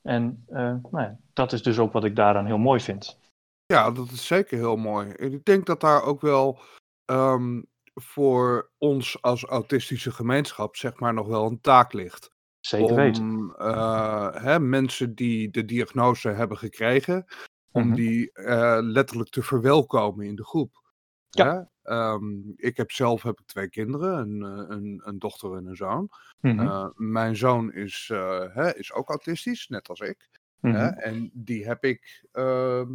[0.02, 0.56] En eh,
[0.92, 3.18] nou ja, dat is dus ook wat ik daaraan heel mooi vind.
[3.66, 5.12] Ja, dat is zeker heel mooi.
[5.12, 6.60] En ik denk dat daar ook wel
[7.06, 7.62] ehm,
[7.96, 12.32] voor ons als autistische gemeenschap, zeg maar, nog wel een taak ligt.
[12.60, 13.24] Zeker weten.
[13.24, 17.26] Om eh, hè, mensen die de diagnose hebben gekregen,
[17.72, 17.96] om Mhm.
[17.96, 20.84] die eh, letterlijk te verwelkomen in de groep.
[21.30, 21.70] Ja.
[21.84, 25.76] Ehm, ik heb zelf heb ik twee kinderen, een, eh, een, een dochter en een
[25.76, 26.10] zoon.
[26.40, 28.08] Mhm, mijn zoon is,
[28.54, 30.30] hè, is ook autistisch, net als ik.
[30.60, 30.76] mhm.
[30.76, 30.88] Hè?
[30.88, 32.88] En die heb ik, ehm,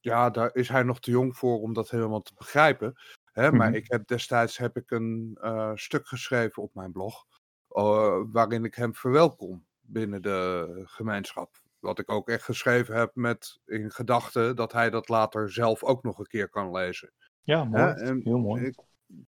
[0.00, 2.94] ja, daar is hij nog te jong voor om dat helemaal te begrijpen.
[3.32, 3.52] Hè?
[3.52, 3.74] Maar Mhm.
[3.74, 7.24] ik heb destijds heb ik een eh, stuk geschreven op mijn blog,
[7.68, 11.56] eh, waarin ik hem verwelkom binnen de gemeenschap.
[11.78, 16.02] Wat ik ook echt geschreven heb met in gedachte dat hij dat later zelf ook
[16.02, 17.12] nog een keer kan lezen.
[17.44, 17.94] Ja, mooi.
[17.94, 18.66] En Heel mooi.
[18.66, 18.74] ik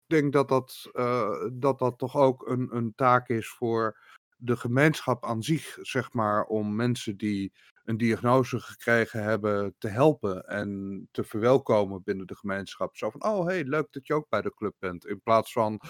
[0.07, 3.99] denk dat dat, eh, dat, dat toch ook een, een taak is voor
[4.43, 7.51] de gemeenschap aan zich, zeg maar, om mensen die
[7.83, 12.95] een diagnose gekregen hebben te helpen en te verwelkomen binnen de gemeenschap.
[12.97, 15.05] Zo van, oh hey, leuk dat je ook bij de club bent.
[15.05, 15.81] In plaats van,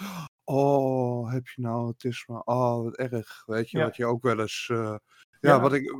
[0.44, 2.44] oh, heb je nou autisme?
[2.44, 3.42] Oh, wat erg.
[3.46, 3.84] Weet je, Ja.
[3.84, 4.98] wat je ook wel eens, eh, ja,
[5.40, 5.96] Ja, wat ik,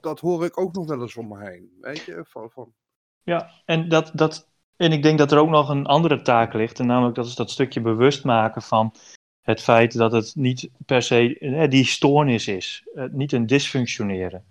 [0.00, 1.76] dat hoor ik ook nog wel eens om me heen.
[1.80, 2.74] Weet je, van, van
[3.22, 6.78] Ja, en, dat, dat, en ik denk dat er ook nog een andere taak ligt.
[6.78, 8.94] En namelijk dat is dat stukje bewust maken van
[9.46, 12.84] het feit dat het niet per se eh, die stoornis is.
[12.94, 14.44] Eh, niet een dysfunctioneren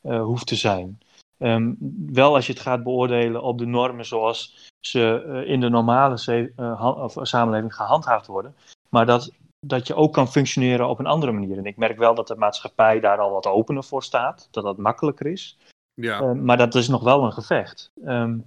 [0.00, 0.98] eh, hoeft te zijn.
[1.40, 1.72] Ehm,
[2.06, 6.50] wel als je het gaat beoordelen op de normen zoals ze eh, in de normale
[6.56, 8.54] eh, of, samenleving gehandhaafd worden.
[8.88, 9.32] Maar dat,
[9.66, 11.58] dat je ook kan functioneren op een andere manier.
[11.58, 14.48] En ik merk wel dat de maatschappij daar al wat opener voor staat.
[14.50, 15.58] Dat dat makkelijker is.
[15.94, 16.20] ja.
[16.20, 17.90] Eh, maar dat is nog wel een gevecht.
[18.04, 18.38] Ehm,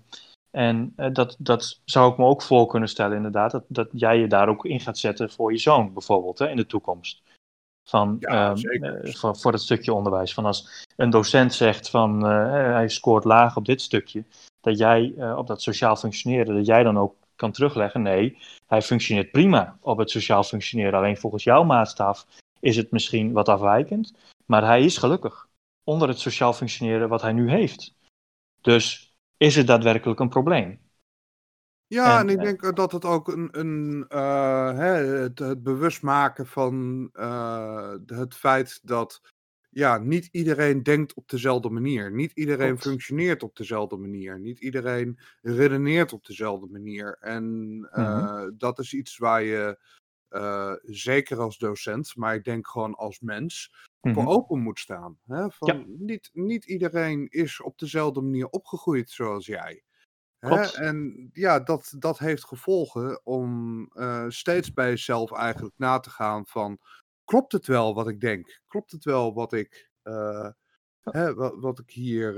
[0.56, 3.52] en eh, dat, dat zou ik me ook voor kunnen stellen, inderdaad.
[3.52, 6.56] Dat, dat jij je daar ook in gaat zetten voor je zoon, bijvoorbeeld, hè, in
[6.56, 7.22] de toekomst.
[7.84, 10.34] Van, Ja, ehm, eh, voor, voor het stukje onderwijs.
[10.34, 14.24] Van als een docent zegt van eh, hij scoort laag op dit stukje,
[14.62, 18.02] dat jij op dat sociaal functioneren, dat jij dan ook kan terugleggen.
[18.02, 18.38] Nee,
[18.68, 21.00] hij functioneert prima op het sociaal functioneren.
[21.00, 22.26] Alleen volgens jouw maatstaf
[22.60, 24.14] is het misschien wat afwijkend.
[24.46, 25.48] Maar hij is gelukkig
[25.84, 27.94] onder het sociaal functioneren wat hij nu heeft.
[28.62, 29.13] Dus
[29.44, 30.80] is het daadwerkelijk een probleem?
[31.88, 35.64] Ja, En, en ik eh, denk dat het ook een, een eh, hè, het, het
[35.64, 39.22] bewust maken van eh, het feit dat
[39.70, 42.12] ja, niet iedereen denkt op dezelfde manier.
[42.12, 44.40] Niet iedereen functioneert op dezelfde manier.
[44.40, 47.18] Niet iedereen redeneert op dezelfde manier.
[47.20, 49.78] En eh, dat is iets waar je
[50.34, 54.14] eh, zeker als docent, maar ik denk gewoon als mens, Mhm.
[54.14, 55.18] voor open moet staan.
[55.26, 55.52] Hè?
[55.52, 55.84] Van, Ja.
[55.88, 59.84] niet, niet iedereen is op dezelfde manier opgegroeid zoals jij.
[60.40, 60.62] Hè?
[60.62, 66.46] En ja, dat, dat heeft gevolgen om eh, steeds bij jezelf eigenlijk na te gaan
[66.48, 66.78] van...
[67.26, 68.62] Klopt het wel wat ik denk?
[68.68, 70.50] Klopt het wel wat ik, eh,
[71.02, 72.36] hè, wat, wat, ik, hier,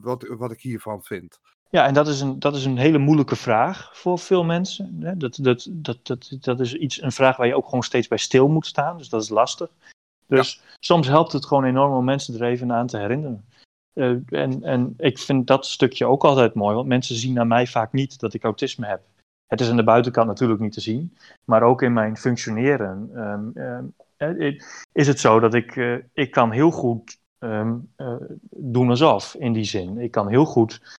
[0.00, 1.40] wat, wat ik hiervan vind?
[1.70, 4.96] Ja, en dat is, een, dat is een hele moeilijke vraag voor veel mensen.
[5.00, 5.16] hè.
[5.16, 8.18] Dat, dat, dat, dat, dat is iets, een vraag waar je ook gewoon steeds bij
[8.18, 8.98] stil moet staan.
[8.98, 9.70] Dus dat is lastig.
[10.26, 13.44] Dus soms helpt het gewoon enorm om mensen er even aan te herinneren.
[13.92, 17.66] Eh, en, en ik vind dat stukje ook altijd mooi, want mensen zien aan mij
[17.66, 19.02] vaak niet dat ik autisme heb.
[19.46, 23.50] Het is aan de buitenkant natuurlijk niet te zien, maar ook in mijn functioneren ehm,
[23.54, 23.84] ehm,
[24.16, 24.60] eh,
[24.92, 27.92] is het zo dat ik, uh, ik kan heel goed um,
[28.50, 29.98] doen alsof, in die zin.
[29.98, 30.98] Ik kan heel goed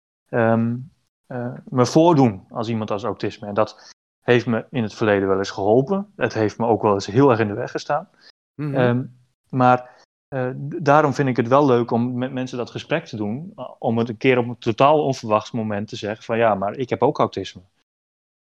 [1.69, 3.47] me voordoen als iemand als autisme.
[3.47, 6.13] En dat heeft me in het verleden wel eens geholpen.
[6.17, 8.09] Het heeft me ook wel eens heel erg in de weg gestaan.
[8.55, 9.05] Mhm.
[9.49, 9.99] maar
[10.35, 13.53] uh, daarom vind ik het wel leuk om met mensen dat gesprek te doen.
[13.79, 16.89] Om het een keer op een totaal onverwachts moment te zeggen van ja, maar ik
[16.89, 17.63] heb ook autisme.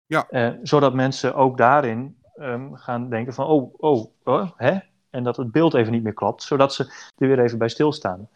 [0.06, 0.26] Ja.
[0.30, 4.78] Uh, zodat mensen ook daarin um, gaan denken van oh, oh, oh, hè?
[5.10, 6.42] En dat het beeld even niet meer klopt.
[6.42, 6.84] Zodat ze
[7.16, 8.28] er weer even bij stilstaan.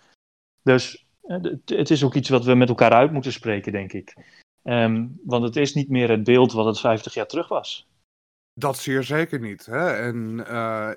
[0.62, 1.09] Dus
[1.64, 4.16] het is ook iets wat we met elkaar uit moeten spreken, denk ik.
[4.62, 7.88] Um, want het is niet meer het beeld wat het 50 jaar terug was.
[8.54, 9.66] Dat zeer zeker niet.
[9.66, 9.90] Hè?
[9.90, 10.38] En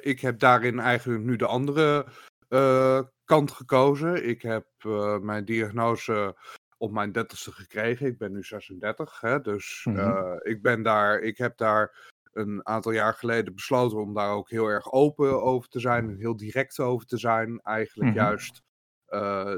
[0.01, 2.05] ik heb daarin eigenlijk nu de andere
[2.49, 4.27] uh, kant gekozen.
[4.27, 6.35] Ik heb uh, mijn diagnose
[6.77, 8.07] op mijn dertigste gekregen.
[8.07, 10.39] Ik ben nu 36, hè, dus mm -hmm.
[10.43, 14.67] ik ben daar, ik heb daar een aantal jaar geleden besloten om daar ook heel
[14.67, 17.59] erg open over te zijn en heel direct over te zijn.
[17.61, 18.25] Eigenlijk mm -hmm.
[18.25, 18.61] juist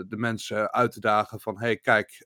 [0.07, 2.25] de mensen uit te dagen van, hey kijk,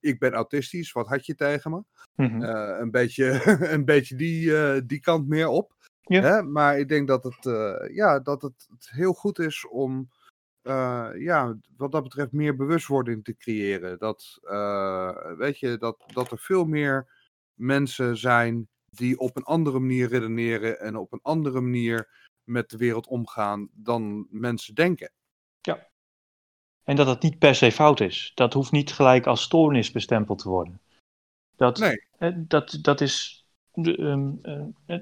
[0.00, 1.82] ik ben autistisch, wat had je tegen me?
[2.14, 2.42] Mm -hmm.
[2.80, 3.42] een, beetje,
[3.74, 5.76] een beetje die, die kant meer op.
[6.00, 6.22] Ja.
[6.22, 6.42] Hè?
[6.42, 7.44] Maar ik denk dat het,
[7.92, 10.10] ja, dat het, het, heel goed is om
[11.14, 13.98] ja, wat dat betreft meer bewustwording te creëren.
[13.98, 14.38] Dat,
[15.36, 17.08] weet je, dat, dat er veel meer
[17.54, 22.08] mensen zijn die op een andere manier redeneren en op een andere manier
[22.44, 25.12] met de wereld omgaan dan mensen denken.
[25.60, 25.88] Ja.
[26.88, 28.32] En dat het niet per se fout is.
[28.34, 30.80] Dat hoeft niet gelijk als stoornis bestempeld te worden.
[31.56, 32.46] Dat, nee.
[32.46, 34.98] dat, dat is um, uh,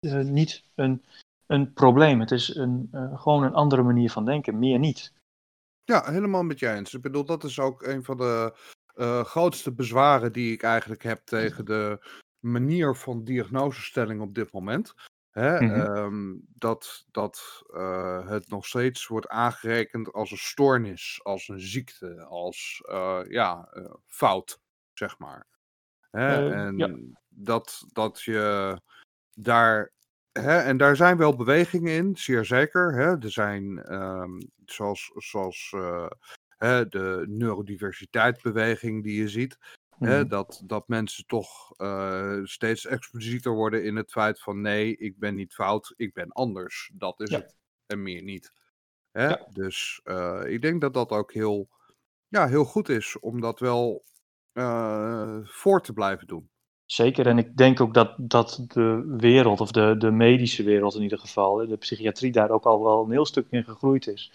[0.00, 1.04] uh, niet een,
[1.46, 2.20] een probleem.
[2.20, 5.12] Het is een, uh, gewoon een andere manier van denken, meer niet.
[5.84, 6.94] Ja, helemaal met je eens.
[6.94, 8.52] Ik bedoel, dat is ook een van de
[9.24, 11.98] grootste bezwaren die ik eigenlijk heb tegen de
[12.38, 14.94] manier van diagnosestelling op dit moment.
[15.36, 15.60] Hè?
[15.60, 15.96] Mm -hmm.
[15.96, 22.24] um, dat dat uh, het nog steeds wordt aangerekend als een stoornis, als een ziekte,
[22.24, 22.82] als
[23.28, 23.68] ja,
[24.06, 24.60] fout,
[24.92, 25.46] zeg maar.
[26.10, 26.50] Hè?
[26.54, 26.94] en ja.
[27.28, 28.80] dat, dat je
[29.34, 29.94] daar
[30.32, 32.92] Hè, en daar zijn wel bewegingen in, zeer zeker.
[32.92, 33.18] Hè.
[33.18, 35.74] Er zijn, um, zoals, zoals
[36.56, 39.58] hè, de neurodiversiteitsbeweging die je ziet,
[39.98, 40.06] mm.
[40.06, 45.18] hè, dat, dat mensen toch uh, steeds explicieter worden in het feit van nee, ik
[45.18, 46.90] ben niet fout, ik ben anders.
[46.94, 47.38] Dat is ja.
[47.38, 47.56] het
[47.86, 48.52] en meer niet.
[49.10, 49.28] Hè?
[49.28, 49.46] Ja.
[49.52, 51.68] Dus uh, ik denk dat dat ook heel,
[52.28, 54.04] ja, heel goed is om dat wel
[55.44, 56.50] voor te blijven doen.
[56.86, 61.02] Zeker, en ik denk ook dat, dat de wereld, of de, de medische wereld in
[61.02, 64.32] ieder geval, de psychiatrie daar ook al wel een heel stuk in gegroeid is.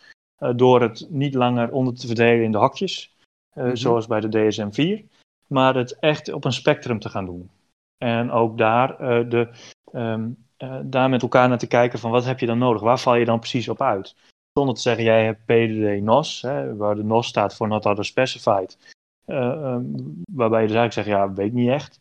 [0.56, 3.16] Door het niet langer onder te verdelen in de hakjes,
[3.54, 3.76] mm-hmm.
[3.76, 5.21] zoals bij de DSM-4,
[5.52, 7.50] maar het echt op een spectrum te gaan doen.
[7.98, 9.50] En ook daar, uh, de,
[9.94, 10.38] um,
[10.84, 13.26] daar met elkaar naar te kijken van wat heb je dan nodig, waar val je
[13.26, 14.16] dan precies op uit?
[14.54, 16.42] Zonder te zeggen, jij hebt PDD-NOS,
[16.78, 18.78] waar de NOS staat voor Not Other Specified.
[19.26, 22.00] Um, waarbij je dus eigenlijk zegt, ja, weet niet echt.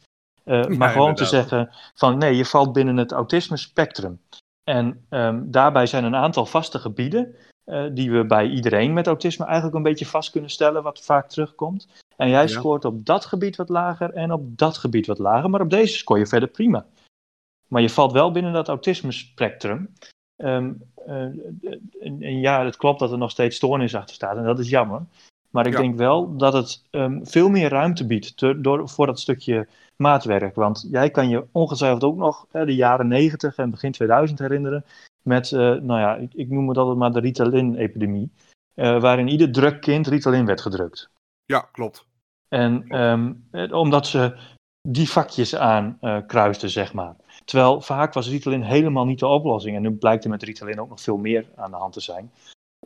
[0.77, 4.21] Maar gewoon te zeggen van nee, je valt binnen het autisme spectrum.
[4.65, 7.35] En um, daarbij zijn een aantal vaste gebieden
[7.71, 11.29] uh, die we bij iedereen met autisme eigenlijk een beetje vast kunnen stellen, wat vaak
[11.29, 11.89] terugkomt.
[12.17, 12.47] En jij ja.
[12.47, 15.97] scoort op dat gebied wat lager en op dat gebied wat lager, maar op deze
[15.97, 16.87] scoor je verder prima.
[17.69, 19.95] Maar je valt wel binnen dat autisme spectrum.
[20.37, 21.23] Um, uh,
[22.01, 24.69] en, en, ja, het klopt dat er nog steeds stoornis achter staat en dat is
[24.69, 25.07] jammer.
[25.51, 25.79] Maar ik ja.
[25.79, 30.55] denk wel dat het um, veel meer ruimte biedt te, door, voor dat stukje maatwerk.
[30.55, 34.85] Want jij kan je ongetwijfeld ook nog hè, de jaren 90 en begin 2000 herinneren.
[35.23, 38.33] Met, uh, nou ja, ik, ik noem het altijd maar de Ritalin-epidemie.
[38.75, 41.11] Uh, waarin ieder druk kind Ritalin werd gedrukt.
[41.45, 42.07] Ja, klopt.
[42.49, 44.37] En um, omdat ze
[44.89, 47.17] die vakjes aan uh, kruisten, zeg maar.
[47.45, 49.77] Terwijl vaak was Ritalin helemaal niet de oplossing.
[49.77, 52.33] En nu blijkt er met Ritalin ook nog veel meer aan de hand te zijn.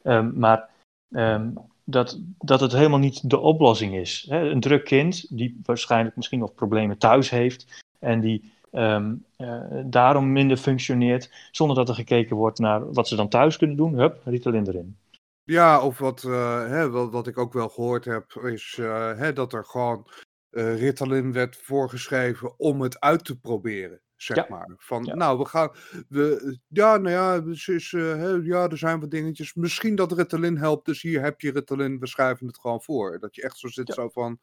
[0.03, 0.69] Um, maar
[1.11, 4.27] um, dat, dat het helemaal niet de oplossing is.
[4.29, 4.51] Hè?
[4.51, 10.33] Een druk kind, die waarschijnlijk misschien nog problemen thuis heeft en die um, uh, daarom
[10.33, 13.95] minder functioneert, zonder dat er gekeken wordt naar wat ze dan thuis kunnen doen.
[13.95, 14.97] Hup, Ritalin erin.
[15.45, 19.33] Ja, of wat, uh, hè, wat, wat ik ook wel gehoord heb, is uh, hè,
[19.33, 20.07] dat er gewoon
[20.51, 24.47] Ritalin werd voorgeschreven om het uit te proberen zeg ja.
[24.49, 24.75] maar.
[24.77, 25.15] Van, ja.
[25.15, 25.71] nou, we gaan,
[26.09, 29.55] we, ja, nou ja, dus is, uh, ja, er zijn wat dingetjes.
[29.55, 33.19] Misschien dat Ritalin helpt, dus hier heb je Ritalin, we schrijven het gewoon voor.
[33.19, 33.95] Dat je echt zo zit, ja.
[33.95, 34.39] zo van,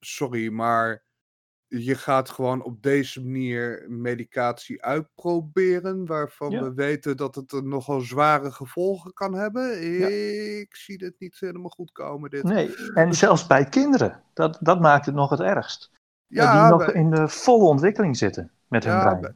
[0.00, 1.04] sorry, maar
[1.68, 6.62] je gaat gewoon op deze manier medicatie uitproberen, waarvan Ja.
[6.62, 9.80] we weten dat het nogal zware gevolgen kan hebben.
[9.92, 10.06] Ja.
[10.60, 12.42] Ik zie dit niet helemaal goed komen, dit.
[12.42, 14.22] Nee, en zelfs bij kinderen.
[14.34, 15.90] Dat, dat maakt het nog het ergst.
[15.92, 15.98] Eh,
[16.28, 19.20] die Ja, nog bij- in de volle ontwikkeling zitten met hun Ja, brein.
[19.20, 19.34] bij-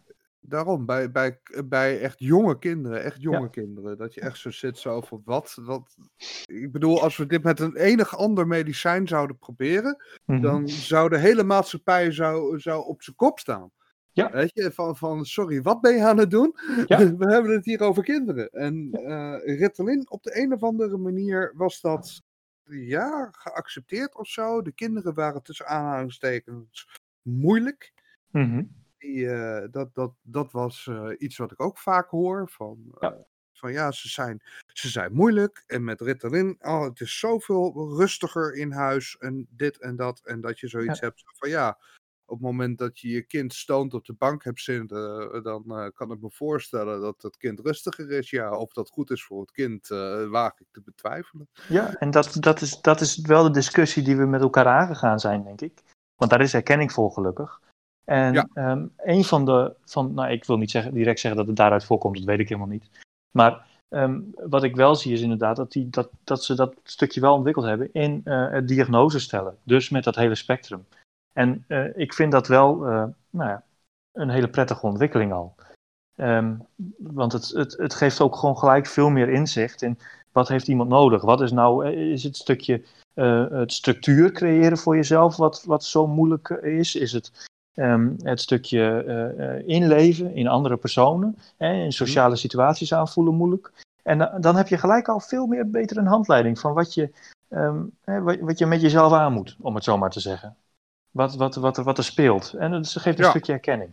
[0.50, 3.48] daarom, bij, bij, bij echt jonge kinderen, echt jonge Ja.
[3.48, 5.96] kinderen, dat je echt zo zit zo van wat, wat...
[6.44, 10.40] Ik bedoel, als we dit met een enig ander medicijn zouden proberen, Mhm.
[10.40, 13.70] dan zou de hele maatschappij zou, zou op zijn kop staan.
[14.12, 14.30] Ja.
[14.30, 16.54] Weet je, van, van sorry, wat ben je aan het doen?
[16.86, 16.98] Ja.
[17.18, 18.50] We hebben het hier over kinderen.
[18.50, 22.22] En eh Ritalin, op de een of andere manier was dat,
[22.64, 24.62] ja, geaccepteerd of zo.
[24.62, 26.88] De kinderen waren tussen aanhalingstekens
[27.22, 27.92] moeilijk.
[28.30, 28.62] Mhm.
[29.00, 32.48] Die, eh, dat, dat, dat was eh, iets wat ik ook vaak hoor.
[32.48, 33.08] Van Ja.
[33.08, 35.64] ja, van, ja ze, zijn, ze zijn moeilijk.
[35.66, 39.16] En met Ritalin, oh, het is zoveel rustiger in huis.
[39.18, 40.20] En dit en dat.
[40.24, 41.78] En dat je zoiets hebt van ja.
[42.24, 45.64] Op het moment dat je je kind stoont op de bank hebt zitten, eh, dan
[45.66, 48.30] eh, kan ik me voorstellen dat het kind rustiger is.
[48.30, 51.48] Ja, of dat goed is voor het kind, eh, waag ik te betwijfelen.
[51.68, 55.20] Ja, en dat, dat, is, dat is wel de discussie die we met elkaar aangegaan
[55.20, 55.82] zijn, denk ik.
[56.16, 57.60] Want daar is erkenning voor, gelukkig.
[58.11, 58.49] En Ja.
[58.55, 61.85] ehm, een van de, van, nou ik wil niet zeggen, direct zeggen dat het daaruit
[61.85, 62.90] voorkomt, dat weet ik helemaal niet.
[63.31, 67.20] Maar ehm, wat ik wel zie is inderdaad dat, die, dat, dat ze dat stukje
[67.20, 69.57] wel ontwikkeld hebben in eh, het diagnose stellen.
[69.62, 70.87] Dus met dat hele spectrum.
[71.33, 73.62] En eh, ik vind dat wel eh, nou ja,
[74.12, 75.55] een hele prettige ontwikkeling al.
[76.16, 76.55] Ehm,
[76.99, 79.99] want het, het, het geeft ook gewoon gelijk veel meer inzicht in
[80.33, 81.23] wat heeft iemand nodig.
[81.23, 82.83] Wat is nou, is het stukje
[83.51, 86.94] het structuur creëren voor jezelf wat, wat zo moeilijk is?
[86.94, 92.94] Is het ehm, het stukje eh, eh, inleven in andere personen, hè, in sociale situaties
[92.94, 93.72] aanvoelen moeilijk?
[94.02, 97.11] En da- dan heb je gelijk al veel meer beter een handleiding van wat je,
[97.48, 100.56] ehm, hè, wat, wat je met jezelf aan moet, om het zo maar te zeggen.
[101.11, 102.52] Wat, wat, wat, er, wat er speelt.
[102.52, 103.30] En het geeft een Ja.
[103.30, 103.92] stukje herkenning.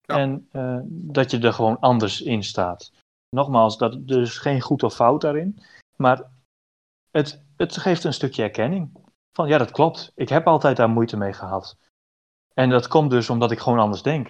[0.00, 0.16] Ja.
[0.18, 2.92] En eh, dat je er gewoon anders in staat.
[3.36, 5.62] Nogmaals, dat, er is geen goed of fout daarin.
[5.96, 6.22] Maar
[7.10, 8.90] het, het geeft een stukje erkenning.
[9.32, 10.12] Van ja, dat klopt.
[10.14, 11.76] Ik heb altijd daar moeite mee gehad.
[12.58, 14.28] En dat komt dus omdat ik gewoon anders denk.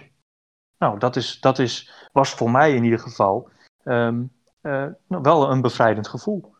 [0.77, 3.49] Nou, dat, is, dat is, was voor mij in ieder geval
[3.83, 4.23] ehm,
[4.61, 6.55] eh, wel een bevrijdend gevoel.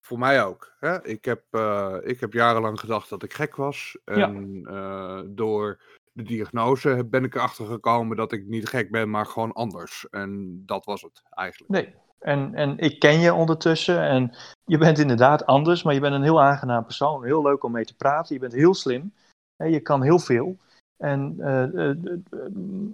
[0.00, 0.76] Voor mij ook.
[0.80, 1.06] Hè?
[1.06, 3.98] Ik, heb, eh, ik heb jarenlang gedacht dat ik gek was.
[4.04, 5.80] En eh, door
[6.12, 10.06] de diagnose ben ik erachter gekomen dat ik niet gek ben, maar gewoon anders.
[10.10, 11.72] En dat was het eigenlijk.
[11.72, 11.94] Nee.
[12.18, 16.22] En, en ik ken je ondertussen en je bent inderdaad anders, maar je bent een
[16.22, 17.24] heel aangenaam persoon.
[17.24, 18.34] Heel leuk om mee te praten.
[18.34, 19.12] Je bent heel slim.
[19.56, 20.56] Je kan heel veel.
[20.96, 21.96] En, eh, eh,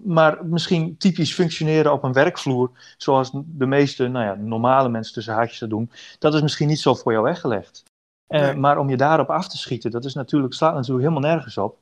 [0.05, 5.35] maar misschien typisch functioneren op een werkvloer, zoals de meeste nou ja, normale mensen tussen
[5.35, 7.83] haakjes dat doen, dat is misschien niet zo voor jou weggelegd.
[8.27, 8.55] Eh, Nee.
[8.55, 11.79] Maar om je daarop af te schieten, dat is natuurlijk, slaat natuurlijk helemaal nergens op.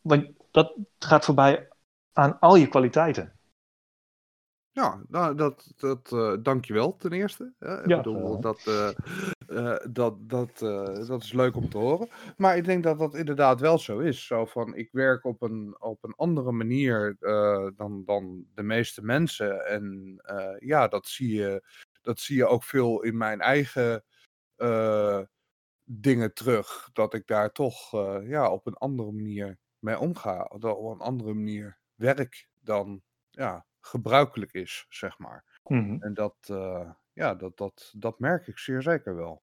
[0.00, 1.68] Want dat gaat voorbij
[2.12, 3.32] aan al je kwaliteiten.
[4.76, 7.52] Ja, nou, dat, dat eh dankjewel ten eerste.
[7.58, 7.82] Hè?
[7.82, 8.88] Ik Ja, bedoel, dat, eh,
[9.46, 12.08] eh, dat, dat, eh, dat is leuk om te horen.
[12.36, 14.26] Maar ik denk dat dat inderdaad wel zo is.
[14.26, 17.16] Zo van, ik werk op een, op een andere manier
[17.76, 19.66] dan, dan de meeste mensen.
[19.66, 20.16] En
[20.58, 21.62] ja, dat zie, je,
[22.02, 24.04] dat zie je ook veel in mijn eigen
[25.84, 26.88] dingen terug.
[26.92, 27.90] Dat ik daar toch
[28.22, 30.50] ja, op een andere manier mee omga.
[30.58, 35.44] Dat op een andere manier werk dan ja, gebruikelijk is, zeg maar.
[35.62, 36.02] Mhm.
[36.02, 39.42] En dat, eh, ja, dat, dat, dat merk ik zeer zeker wel.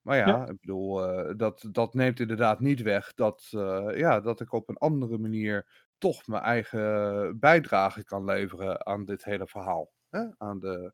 [0.00, 0.46] Maar ja, Ja.
[0.46, 4.68] ik bedoel, eh, dat, dat neemt inderdaad niet weg dat, eh, ja, dat ik op
[4.68, 9.92] een andere manier toch mijn eigen bijdrage kan leveren aan dit hele verhaal.
[10.10, 10.26] Hè?
[10.38, 10.92] Aan, de,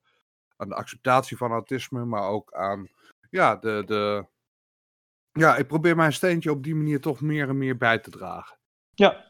[0.57, 2.89] aan de acceptatie van autisme, maar ook aan
[3.31, 4.27] ja, de, de.
[5.33, 8.59] Ja, ik probeer mijn steentje op die manier toch meer en meer bij te dragen.
[8.95, 9.25] Ja,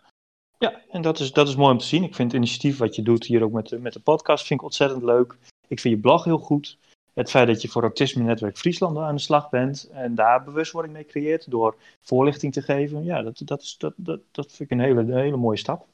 [0.64, 2.02] ja en dat is, dat is mooi om te zien.
[2.02, 4.60] Ik vind het initiatief wat je doet hier ook met, de- met de podcast vind
[4.60, 5.36] ik ontzettend leuk.
[5.68, 6.78] Ik vind je blog heel goed.
[7.14, 10.94] Het feit dat je voor Autisme Netwerk Friesland aan de slag bent en daar bewustwording
[10.94, 13.04] mee creëert door voorlichting te geven.
[13.04, 15.86] Ja, dat, dat, is, dat, dat, dat vind ik een hele, een hele mooie stap.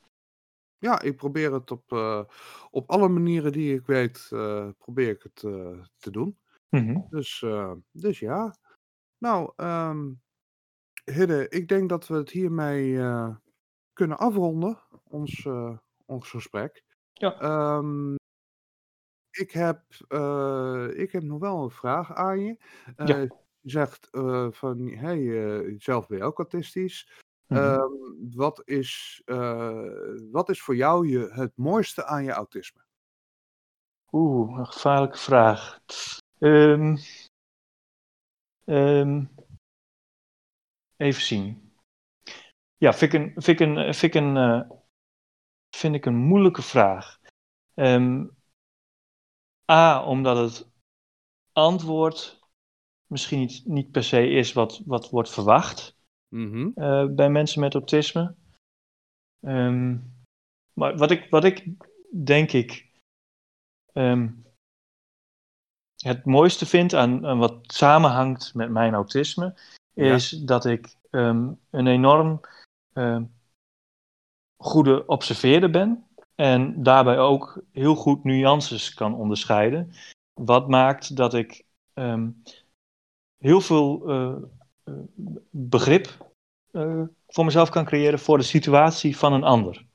[0.78, 2.22] Ja, ik probeer het op, eh,
[2.70, 6.36] op alle manieren die ik weet, eh, probeer ik het eh, te doen.
[6.68, 6.98] Mhm.
[7.10, 7.44] Dus,
[7.90, 8.54] dus ja.
[9.18, 10.08] Nou, ehm
[11.04, 12.98] Hidde, ik denk dat we het hiermee
[14.00, 14.78] kunnen afronden,
[15.08, 15.76] ons, eh,
[16.06, 16.84] ons gesprek.
[17.12, 17.40] Ja.
[17.40, 18.14] Ehm,
[19.30, 22.56] ik, heb, eh, ik heb nog wel een vraag aan je.
[22.96, 23.16] Eh, Ja.
[23.62, 24.08] Je zegt
[24.50, 27.10] van, hey, zelf ben je ook autistisch.
[27.46, 27.60] Mhm.
[27.60, 27.92] Ehm,
[28.34, 29.22] wat, is,
[30.30, 32.80] wat is voor jou je, het mooiste aan je autisme?
[34.12, 35.80] Oeh, een gevaarlijke vraag.
[38.64, 39.24] Ehm,
[40.96, 41.69] even zien.
[42.80, 44.70] Ja, vind ik een, vind ik een, vind ik een, eh,
[45.76, 47.20] vind ik een moeilijke vraag.
[47.74, 48.26] Ehm,
[49.70, 50.70] A, omdat het
[51.52, 52.40] antwoord
[53.06, 56.70] misschien niet, niet per se is wat, wat wordt verwacht Mhm.
[56.74, 58.34] eh, bij mensen met autisme.
[59.40, 59.98] Ehm,
[60.72, 61.66] maar wat ik, wat ik
[62.24, 62.88] denk ik
[63.92, 64.32] ehm,
[65.96, 69.58] het mooiste vind aan, aan wat samenhangt met mijn autisme,
[69.92, 70.14] Ja.
[70.14, 72.40] is dat ik een enorm
[73.00, 73.24] ehm,
[74.56, 76.04] goede observeerder ben.
[76.34, 79.92] En daarbij ook heel goed nuances kan onderscheiden.
[80.32, 82.30] Wat maakt dat ik ehm,
[83.38, 84.36] heel veel eh,
[84.84, 84.94] eh,
[85.50, 86.32] begrip
[86.70, 89.86] eh, voor mezelf kan creëren voor de situatie van een ander.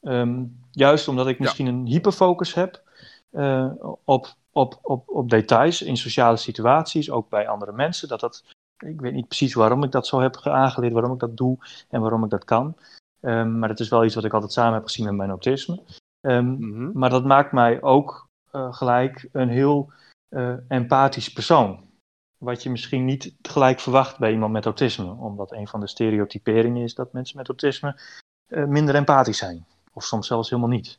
[0.00, 2.82] Ehm, juist omdat ik misschien een hyperfocus heb
[3.30, 3.72] eh,
[4.04, 8.08] op, op, op, op details in sociale situaties, ook bij andere mensen.
[8.08, 8.44] Dat dat,
[8.84, 11.58] ik weet niet precies waarom ik dat zo heb aangeleerd, waarom ik dat doe
[11.88, 12.76] en waarom ik dat kan.
[13.20, 15.82] Ehm, maar dat is wel iets wat ik altijd samen heb gezien met mijn autisme.
[16.20, 16.98] Ehm, Mhm.
[16.98, 19.92] maar dat maakt mij ook eh, gelijk een heel
[20.28, 21.90] eh, empathisch persoon.
[22.38, 25.14] Wat je misschien niet gelijk verwacht bij iemand met autisme.
[25.14, 28.00] Omdat een van de stereotyperingen is dat mensen met autisme
[28.46, 29.66] eh, minder empathisch zijn.
[29.92, 30.98] Of soms zelfs helemaal niet.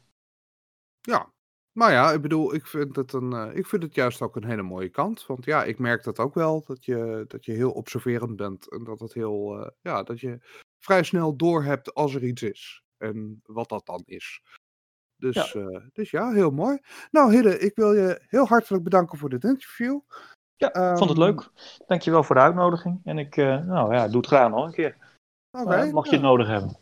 [1.01, 1.27] Ja,
[1.73, 4.45] maar ja, ik bedoel, ik vind, het een, eh, ik vind het juist ook een
[4.45, 5.25] hele mooie kant.
[5.25, 8.71] Want ja, ik merk dat ook wel, dat je, dat je heel observerend bent.
[8.71, 10.39] En dat het heel, eh, ja, dat je
[10.79, 12.81] vrij snel doorhebt als er iets is.
[12.97, 14.41] En wat dat dan is.
[15.15, 16.79] Dus ja, dus ja heel mooi.
[17.11, 19.99] Nou Hidde, ik wil je heel hartelijk bedanken voor dit interview.
[20.55, 21.49] Ja, ik vond het Ehm, leuk.
[21.87, 23.01] Dankjewel voor de uitnodiging.
[23.03, 24.97] En ik eh, nou, ja, doe het graag nog een keer.
[25.51, 26.77] Oké, Eh, mocht je nou, het nodig hebben.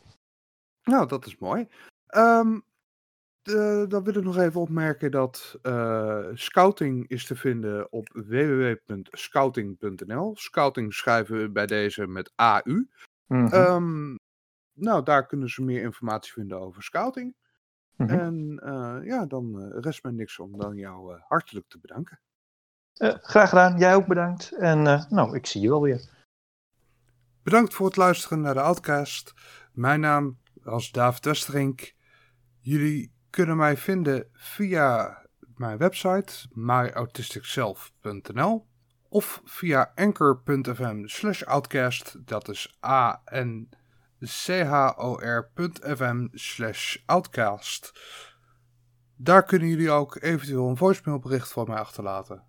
[0.82, 1.68] nou, dat is mooi.
[2.06, 2.58] Ehm,
[3.42, 10.36] de- dan wil ik nog even opmerken dat eh, scouting is te vinden op www.scouting.nl.
[10.36, 12.86] Scouting schrijven we bij deze met AU.
[13.26, 14.14] Mhm, Ehm,
[14.72, 17.34] nou, daar kunnen ze meer informatie vinden over scouting.
[17.96, 18.10] mhm.
[18.10, 22.20] En eh, ja, dan eh, rest mij niks om dan jou hartelijk te bedanken.
[23.22, 23.78] Graag gedaan.
[23.78, 24.52] Jij ook bedankt.
[24.52, 26.10] En nou, ik zie je wel weer.
[27.42, 29.32] Bedankt voor het luisteren naar de Outcast.
[29.72, 31.94] Mijn naam is David Westerink.
[32.60, 35.22] Jullie kunnen mij vinden via
[35.56, 38.66] mijn website myautisticself.nl
[39.08, 42.26] of via anchor.fm slash outcast.
[42.26, 43.68] Dat is a n
[44.20, 47.92] c h o r.fm slash outcast.
[49.16, 52.44] Daar kunnen jullie ook eventueel een voicemailbericht van mij achterlaten.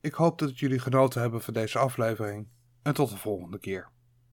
[0.00, 2.48] Ik hoop dat jullie genoten hebben van deze aflevering
[2.82, 3.90] en tot de volgende keer.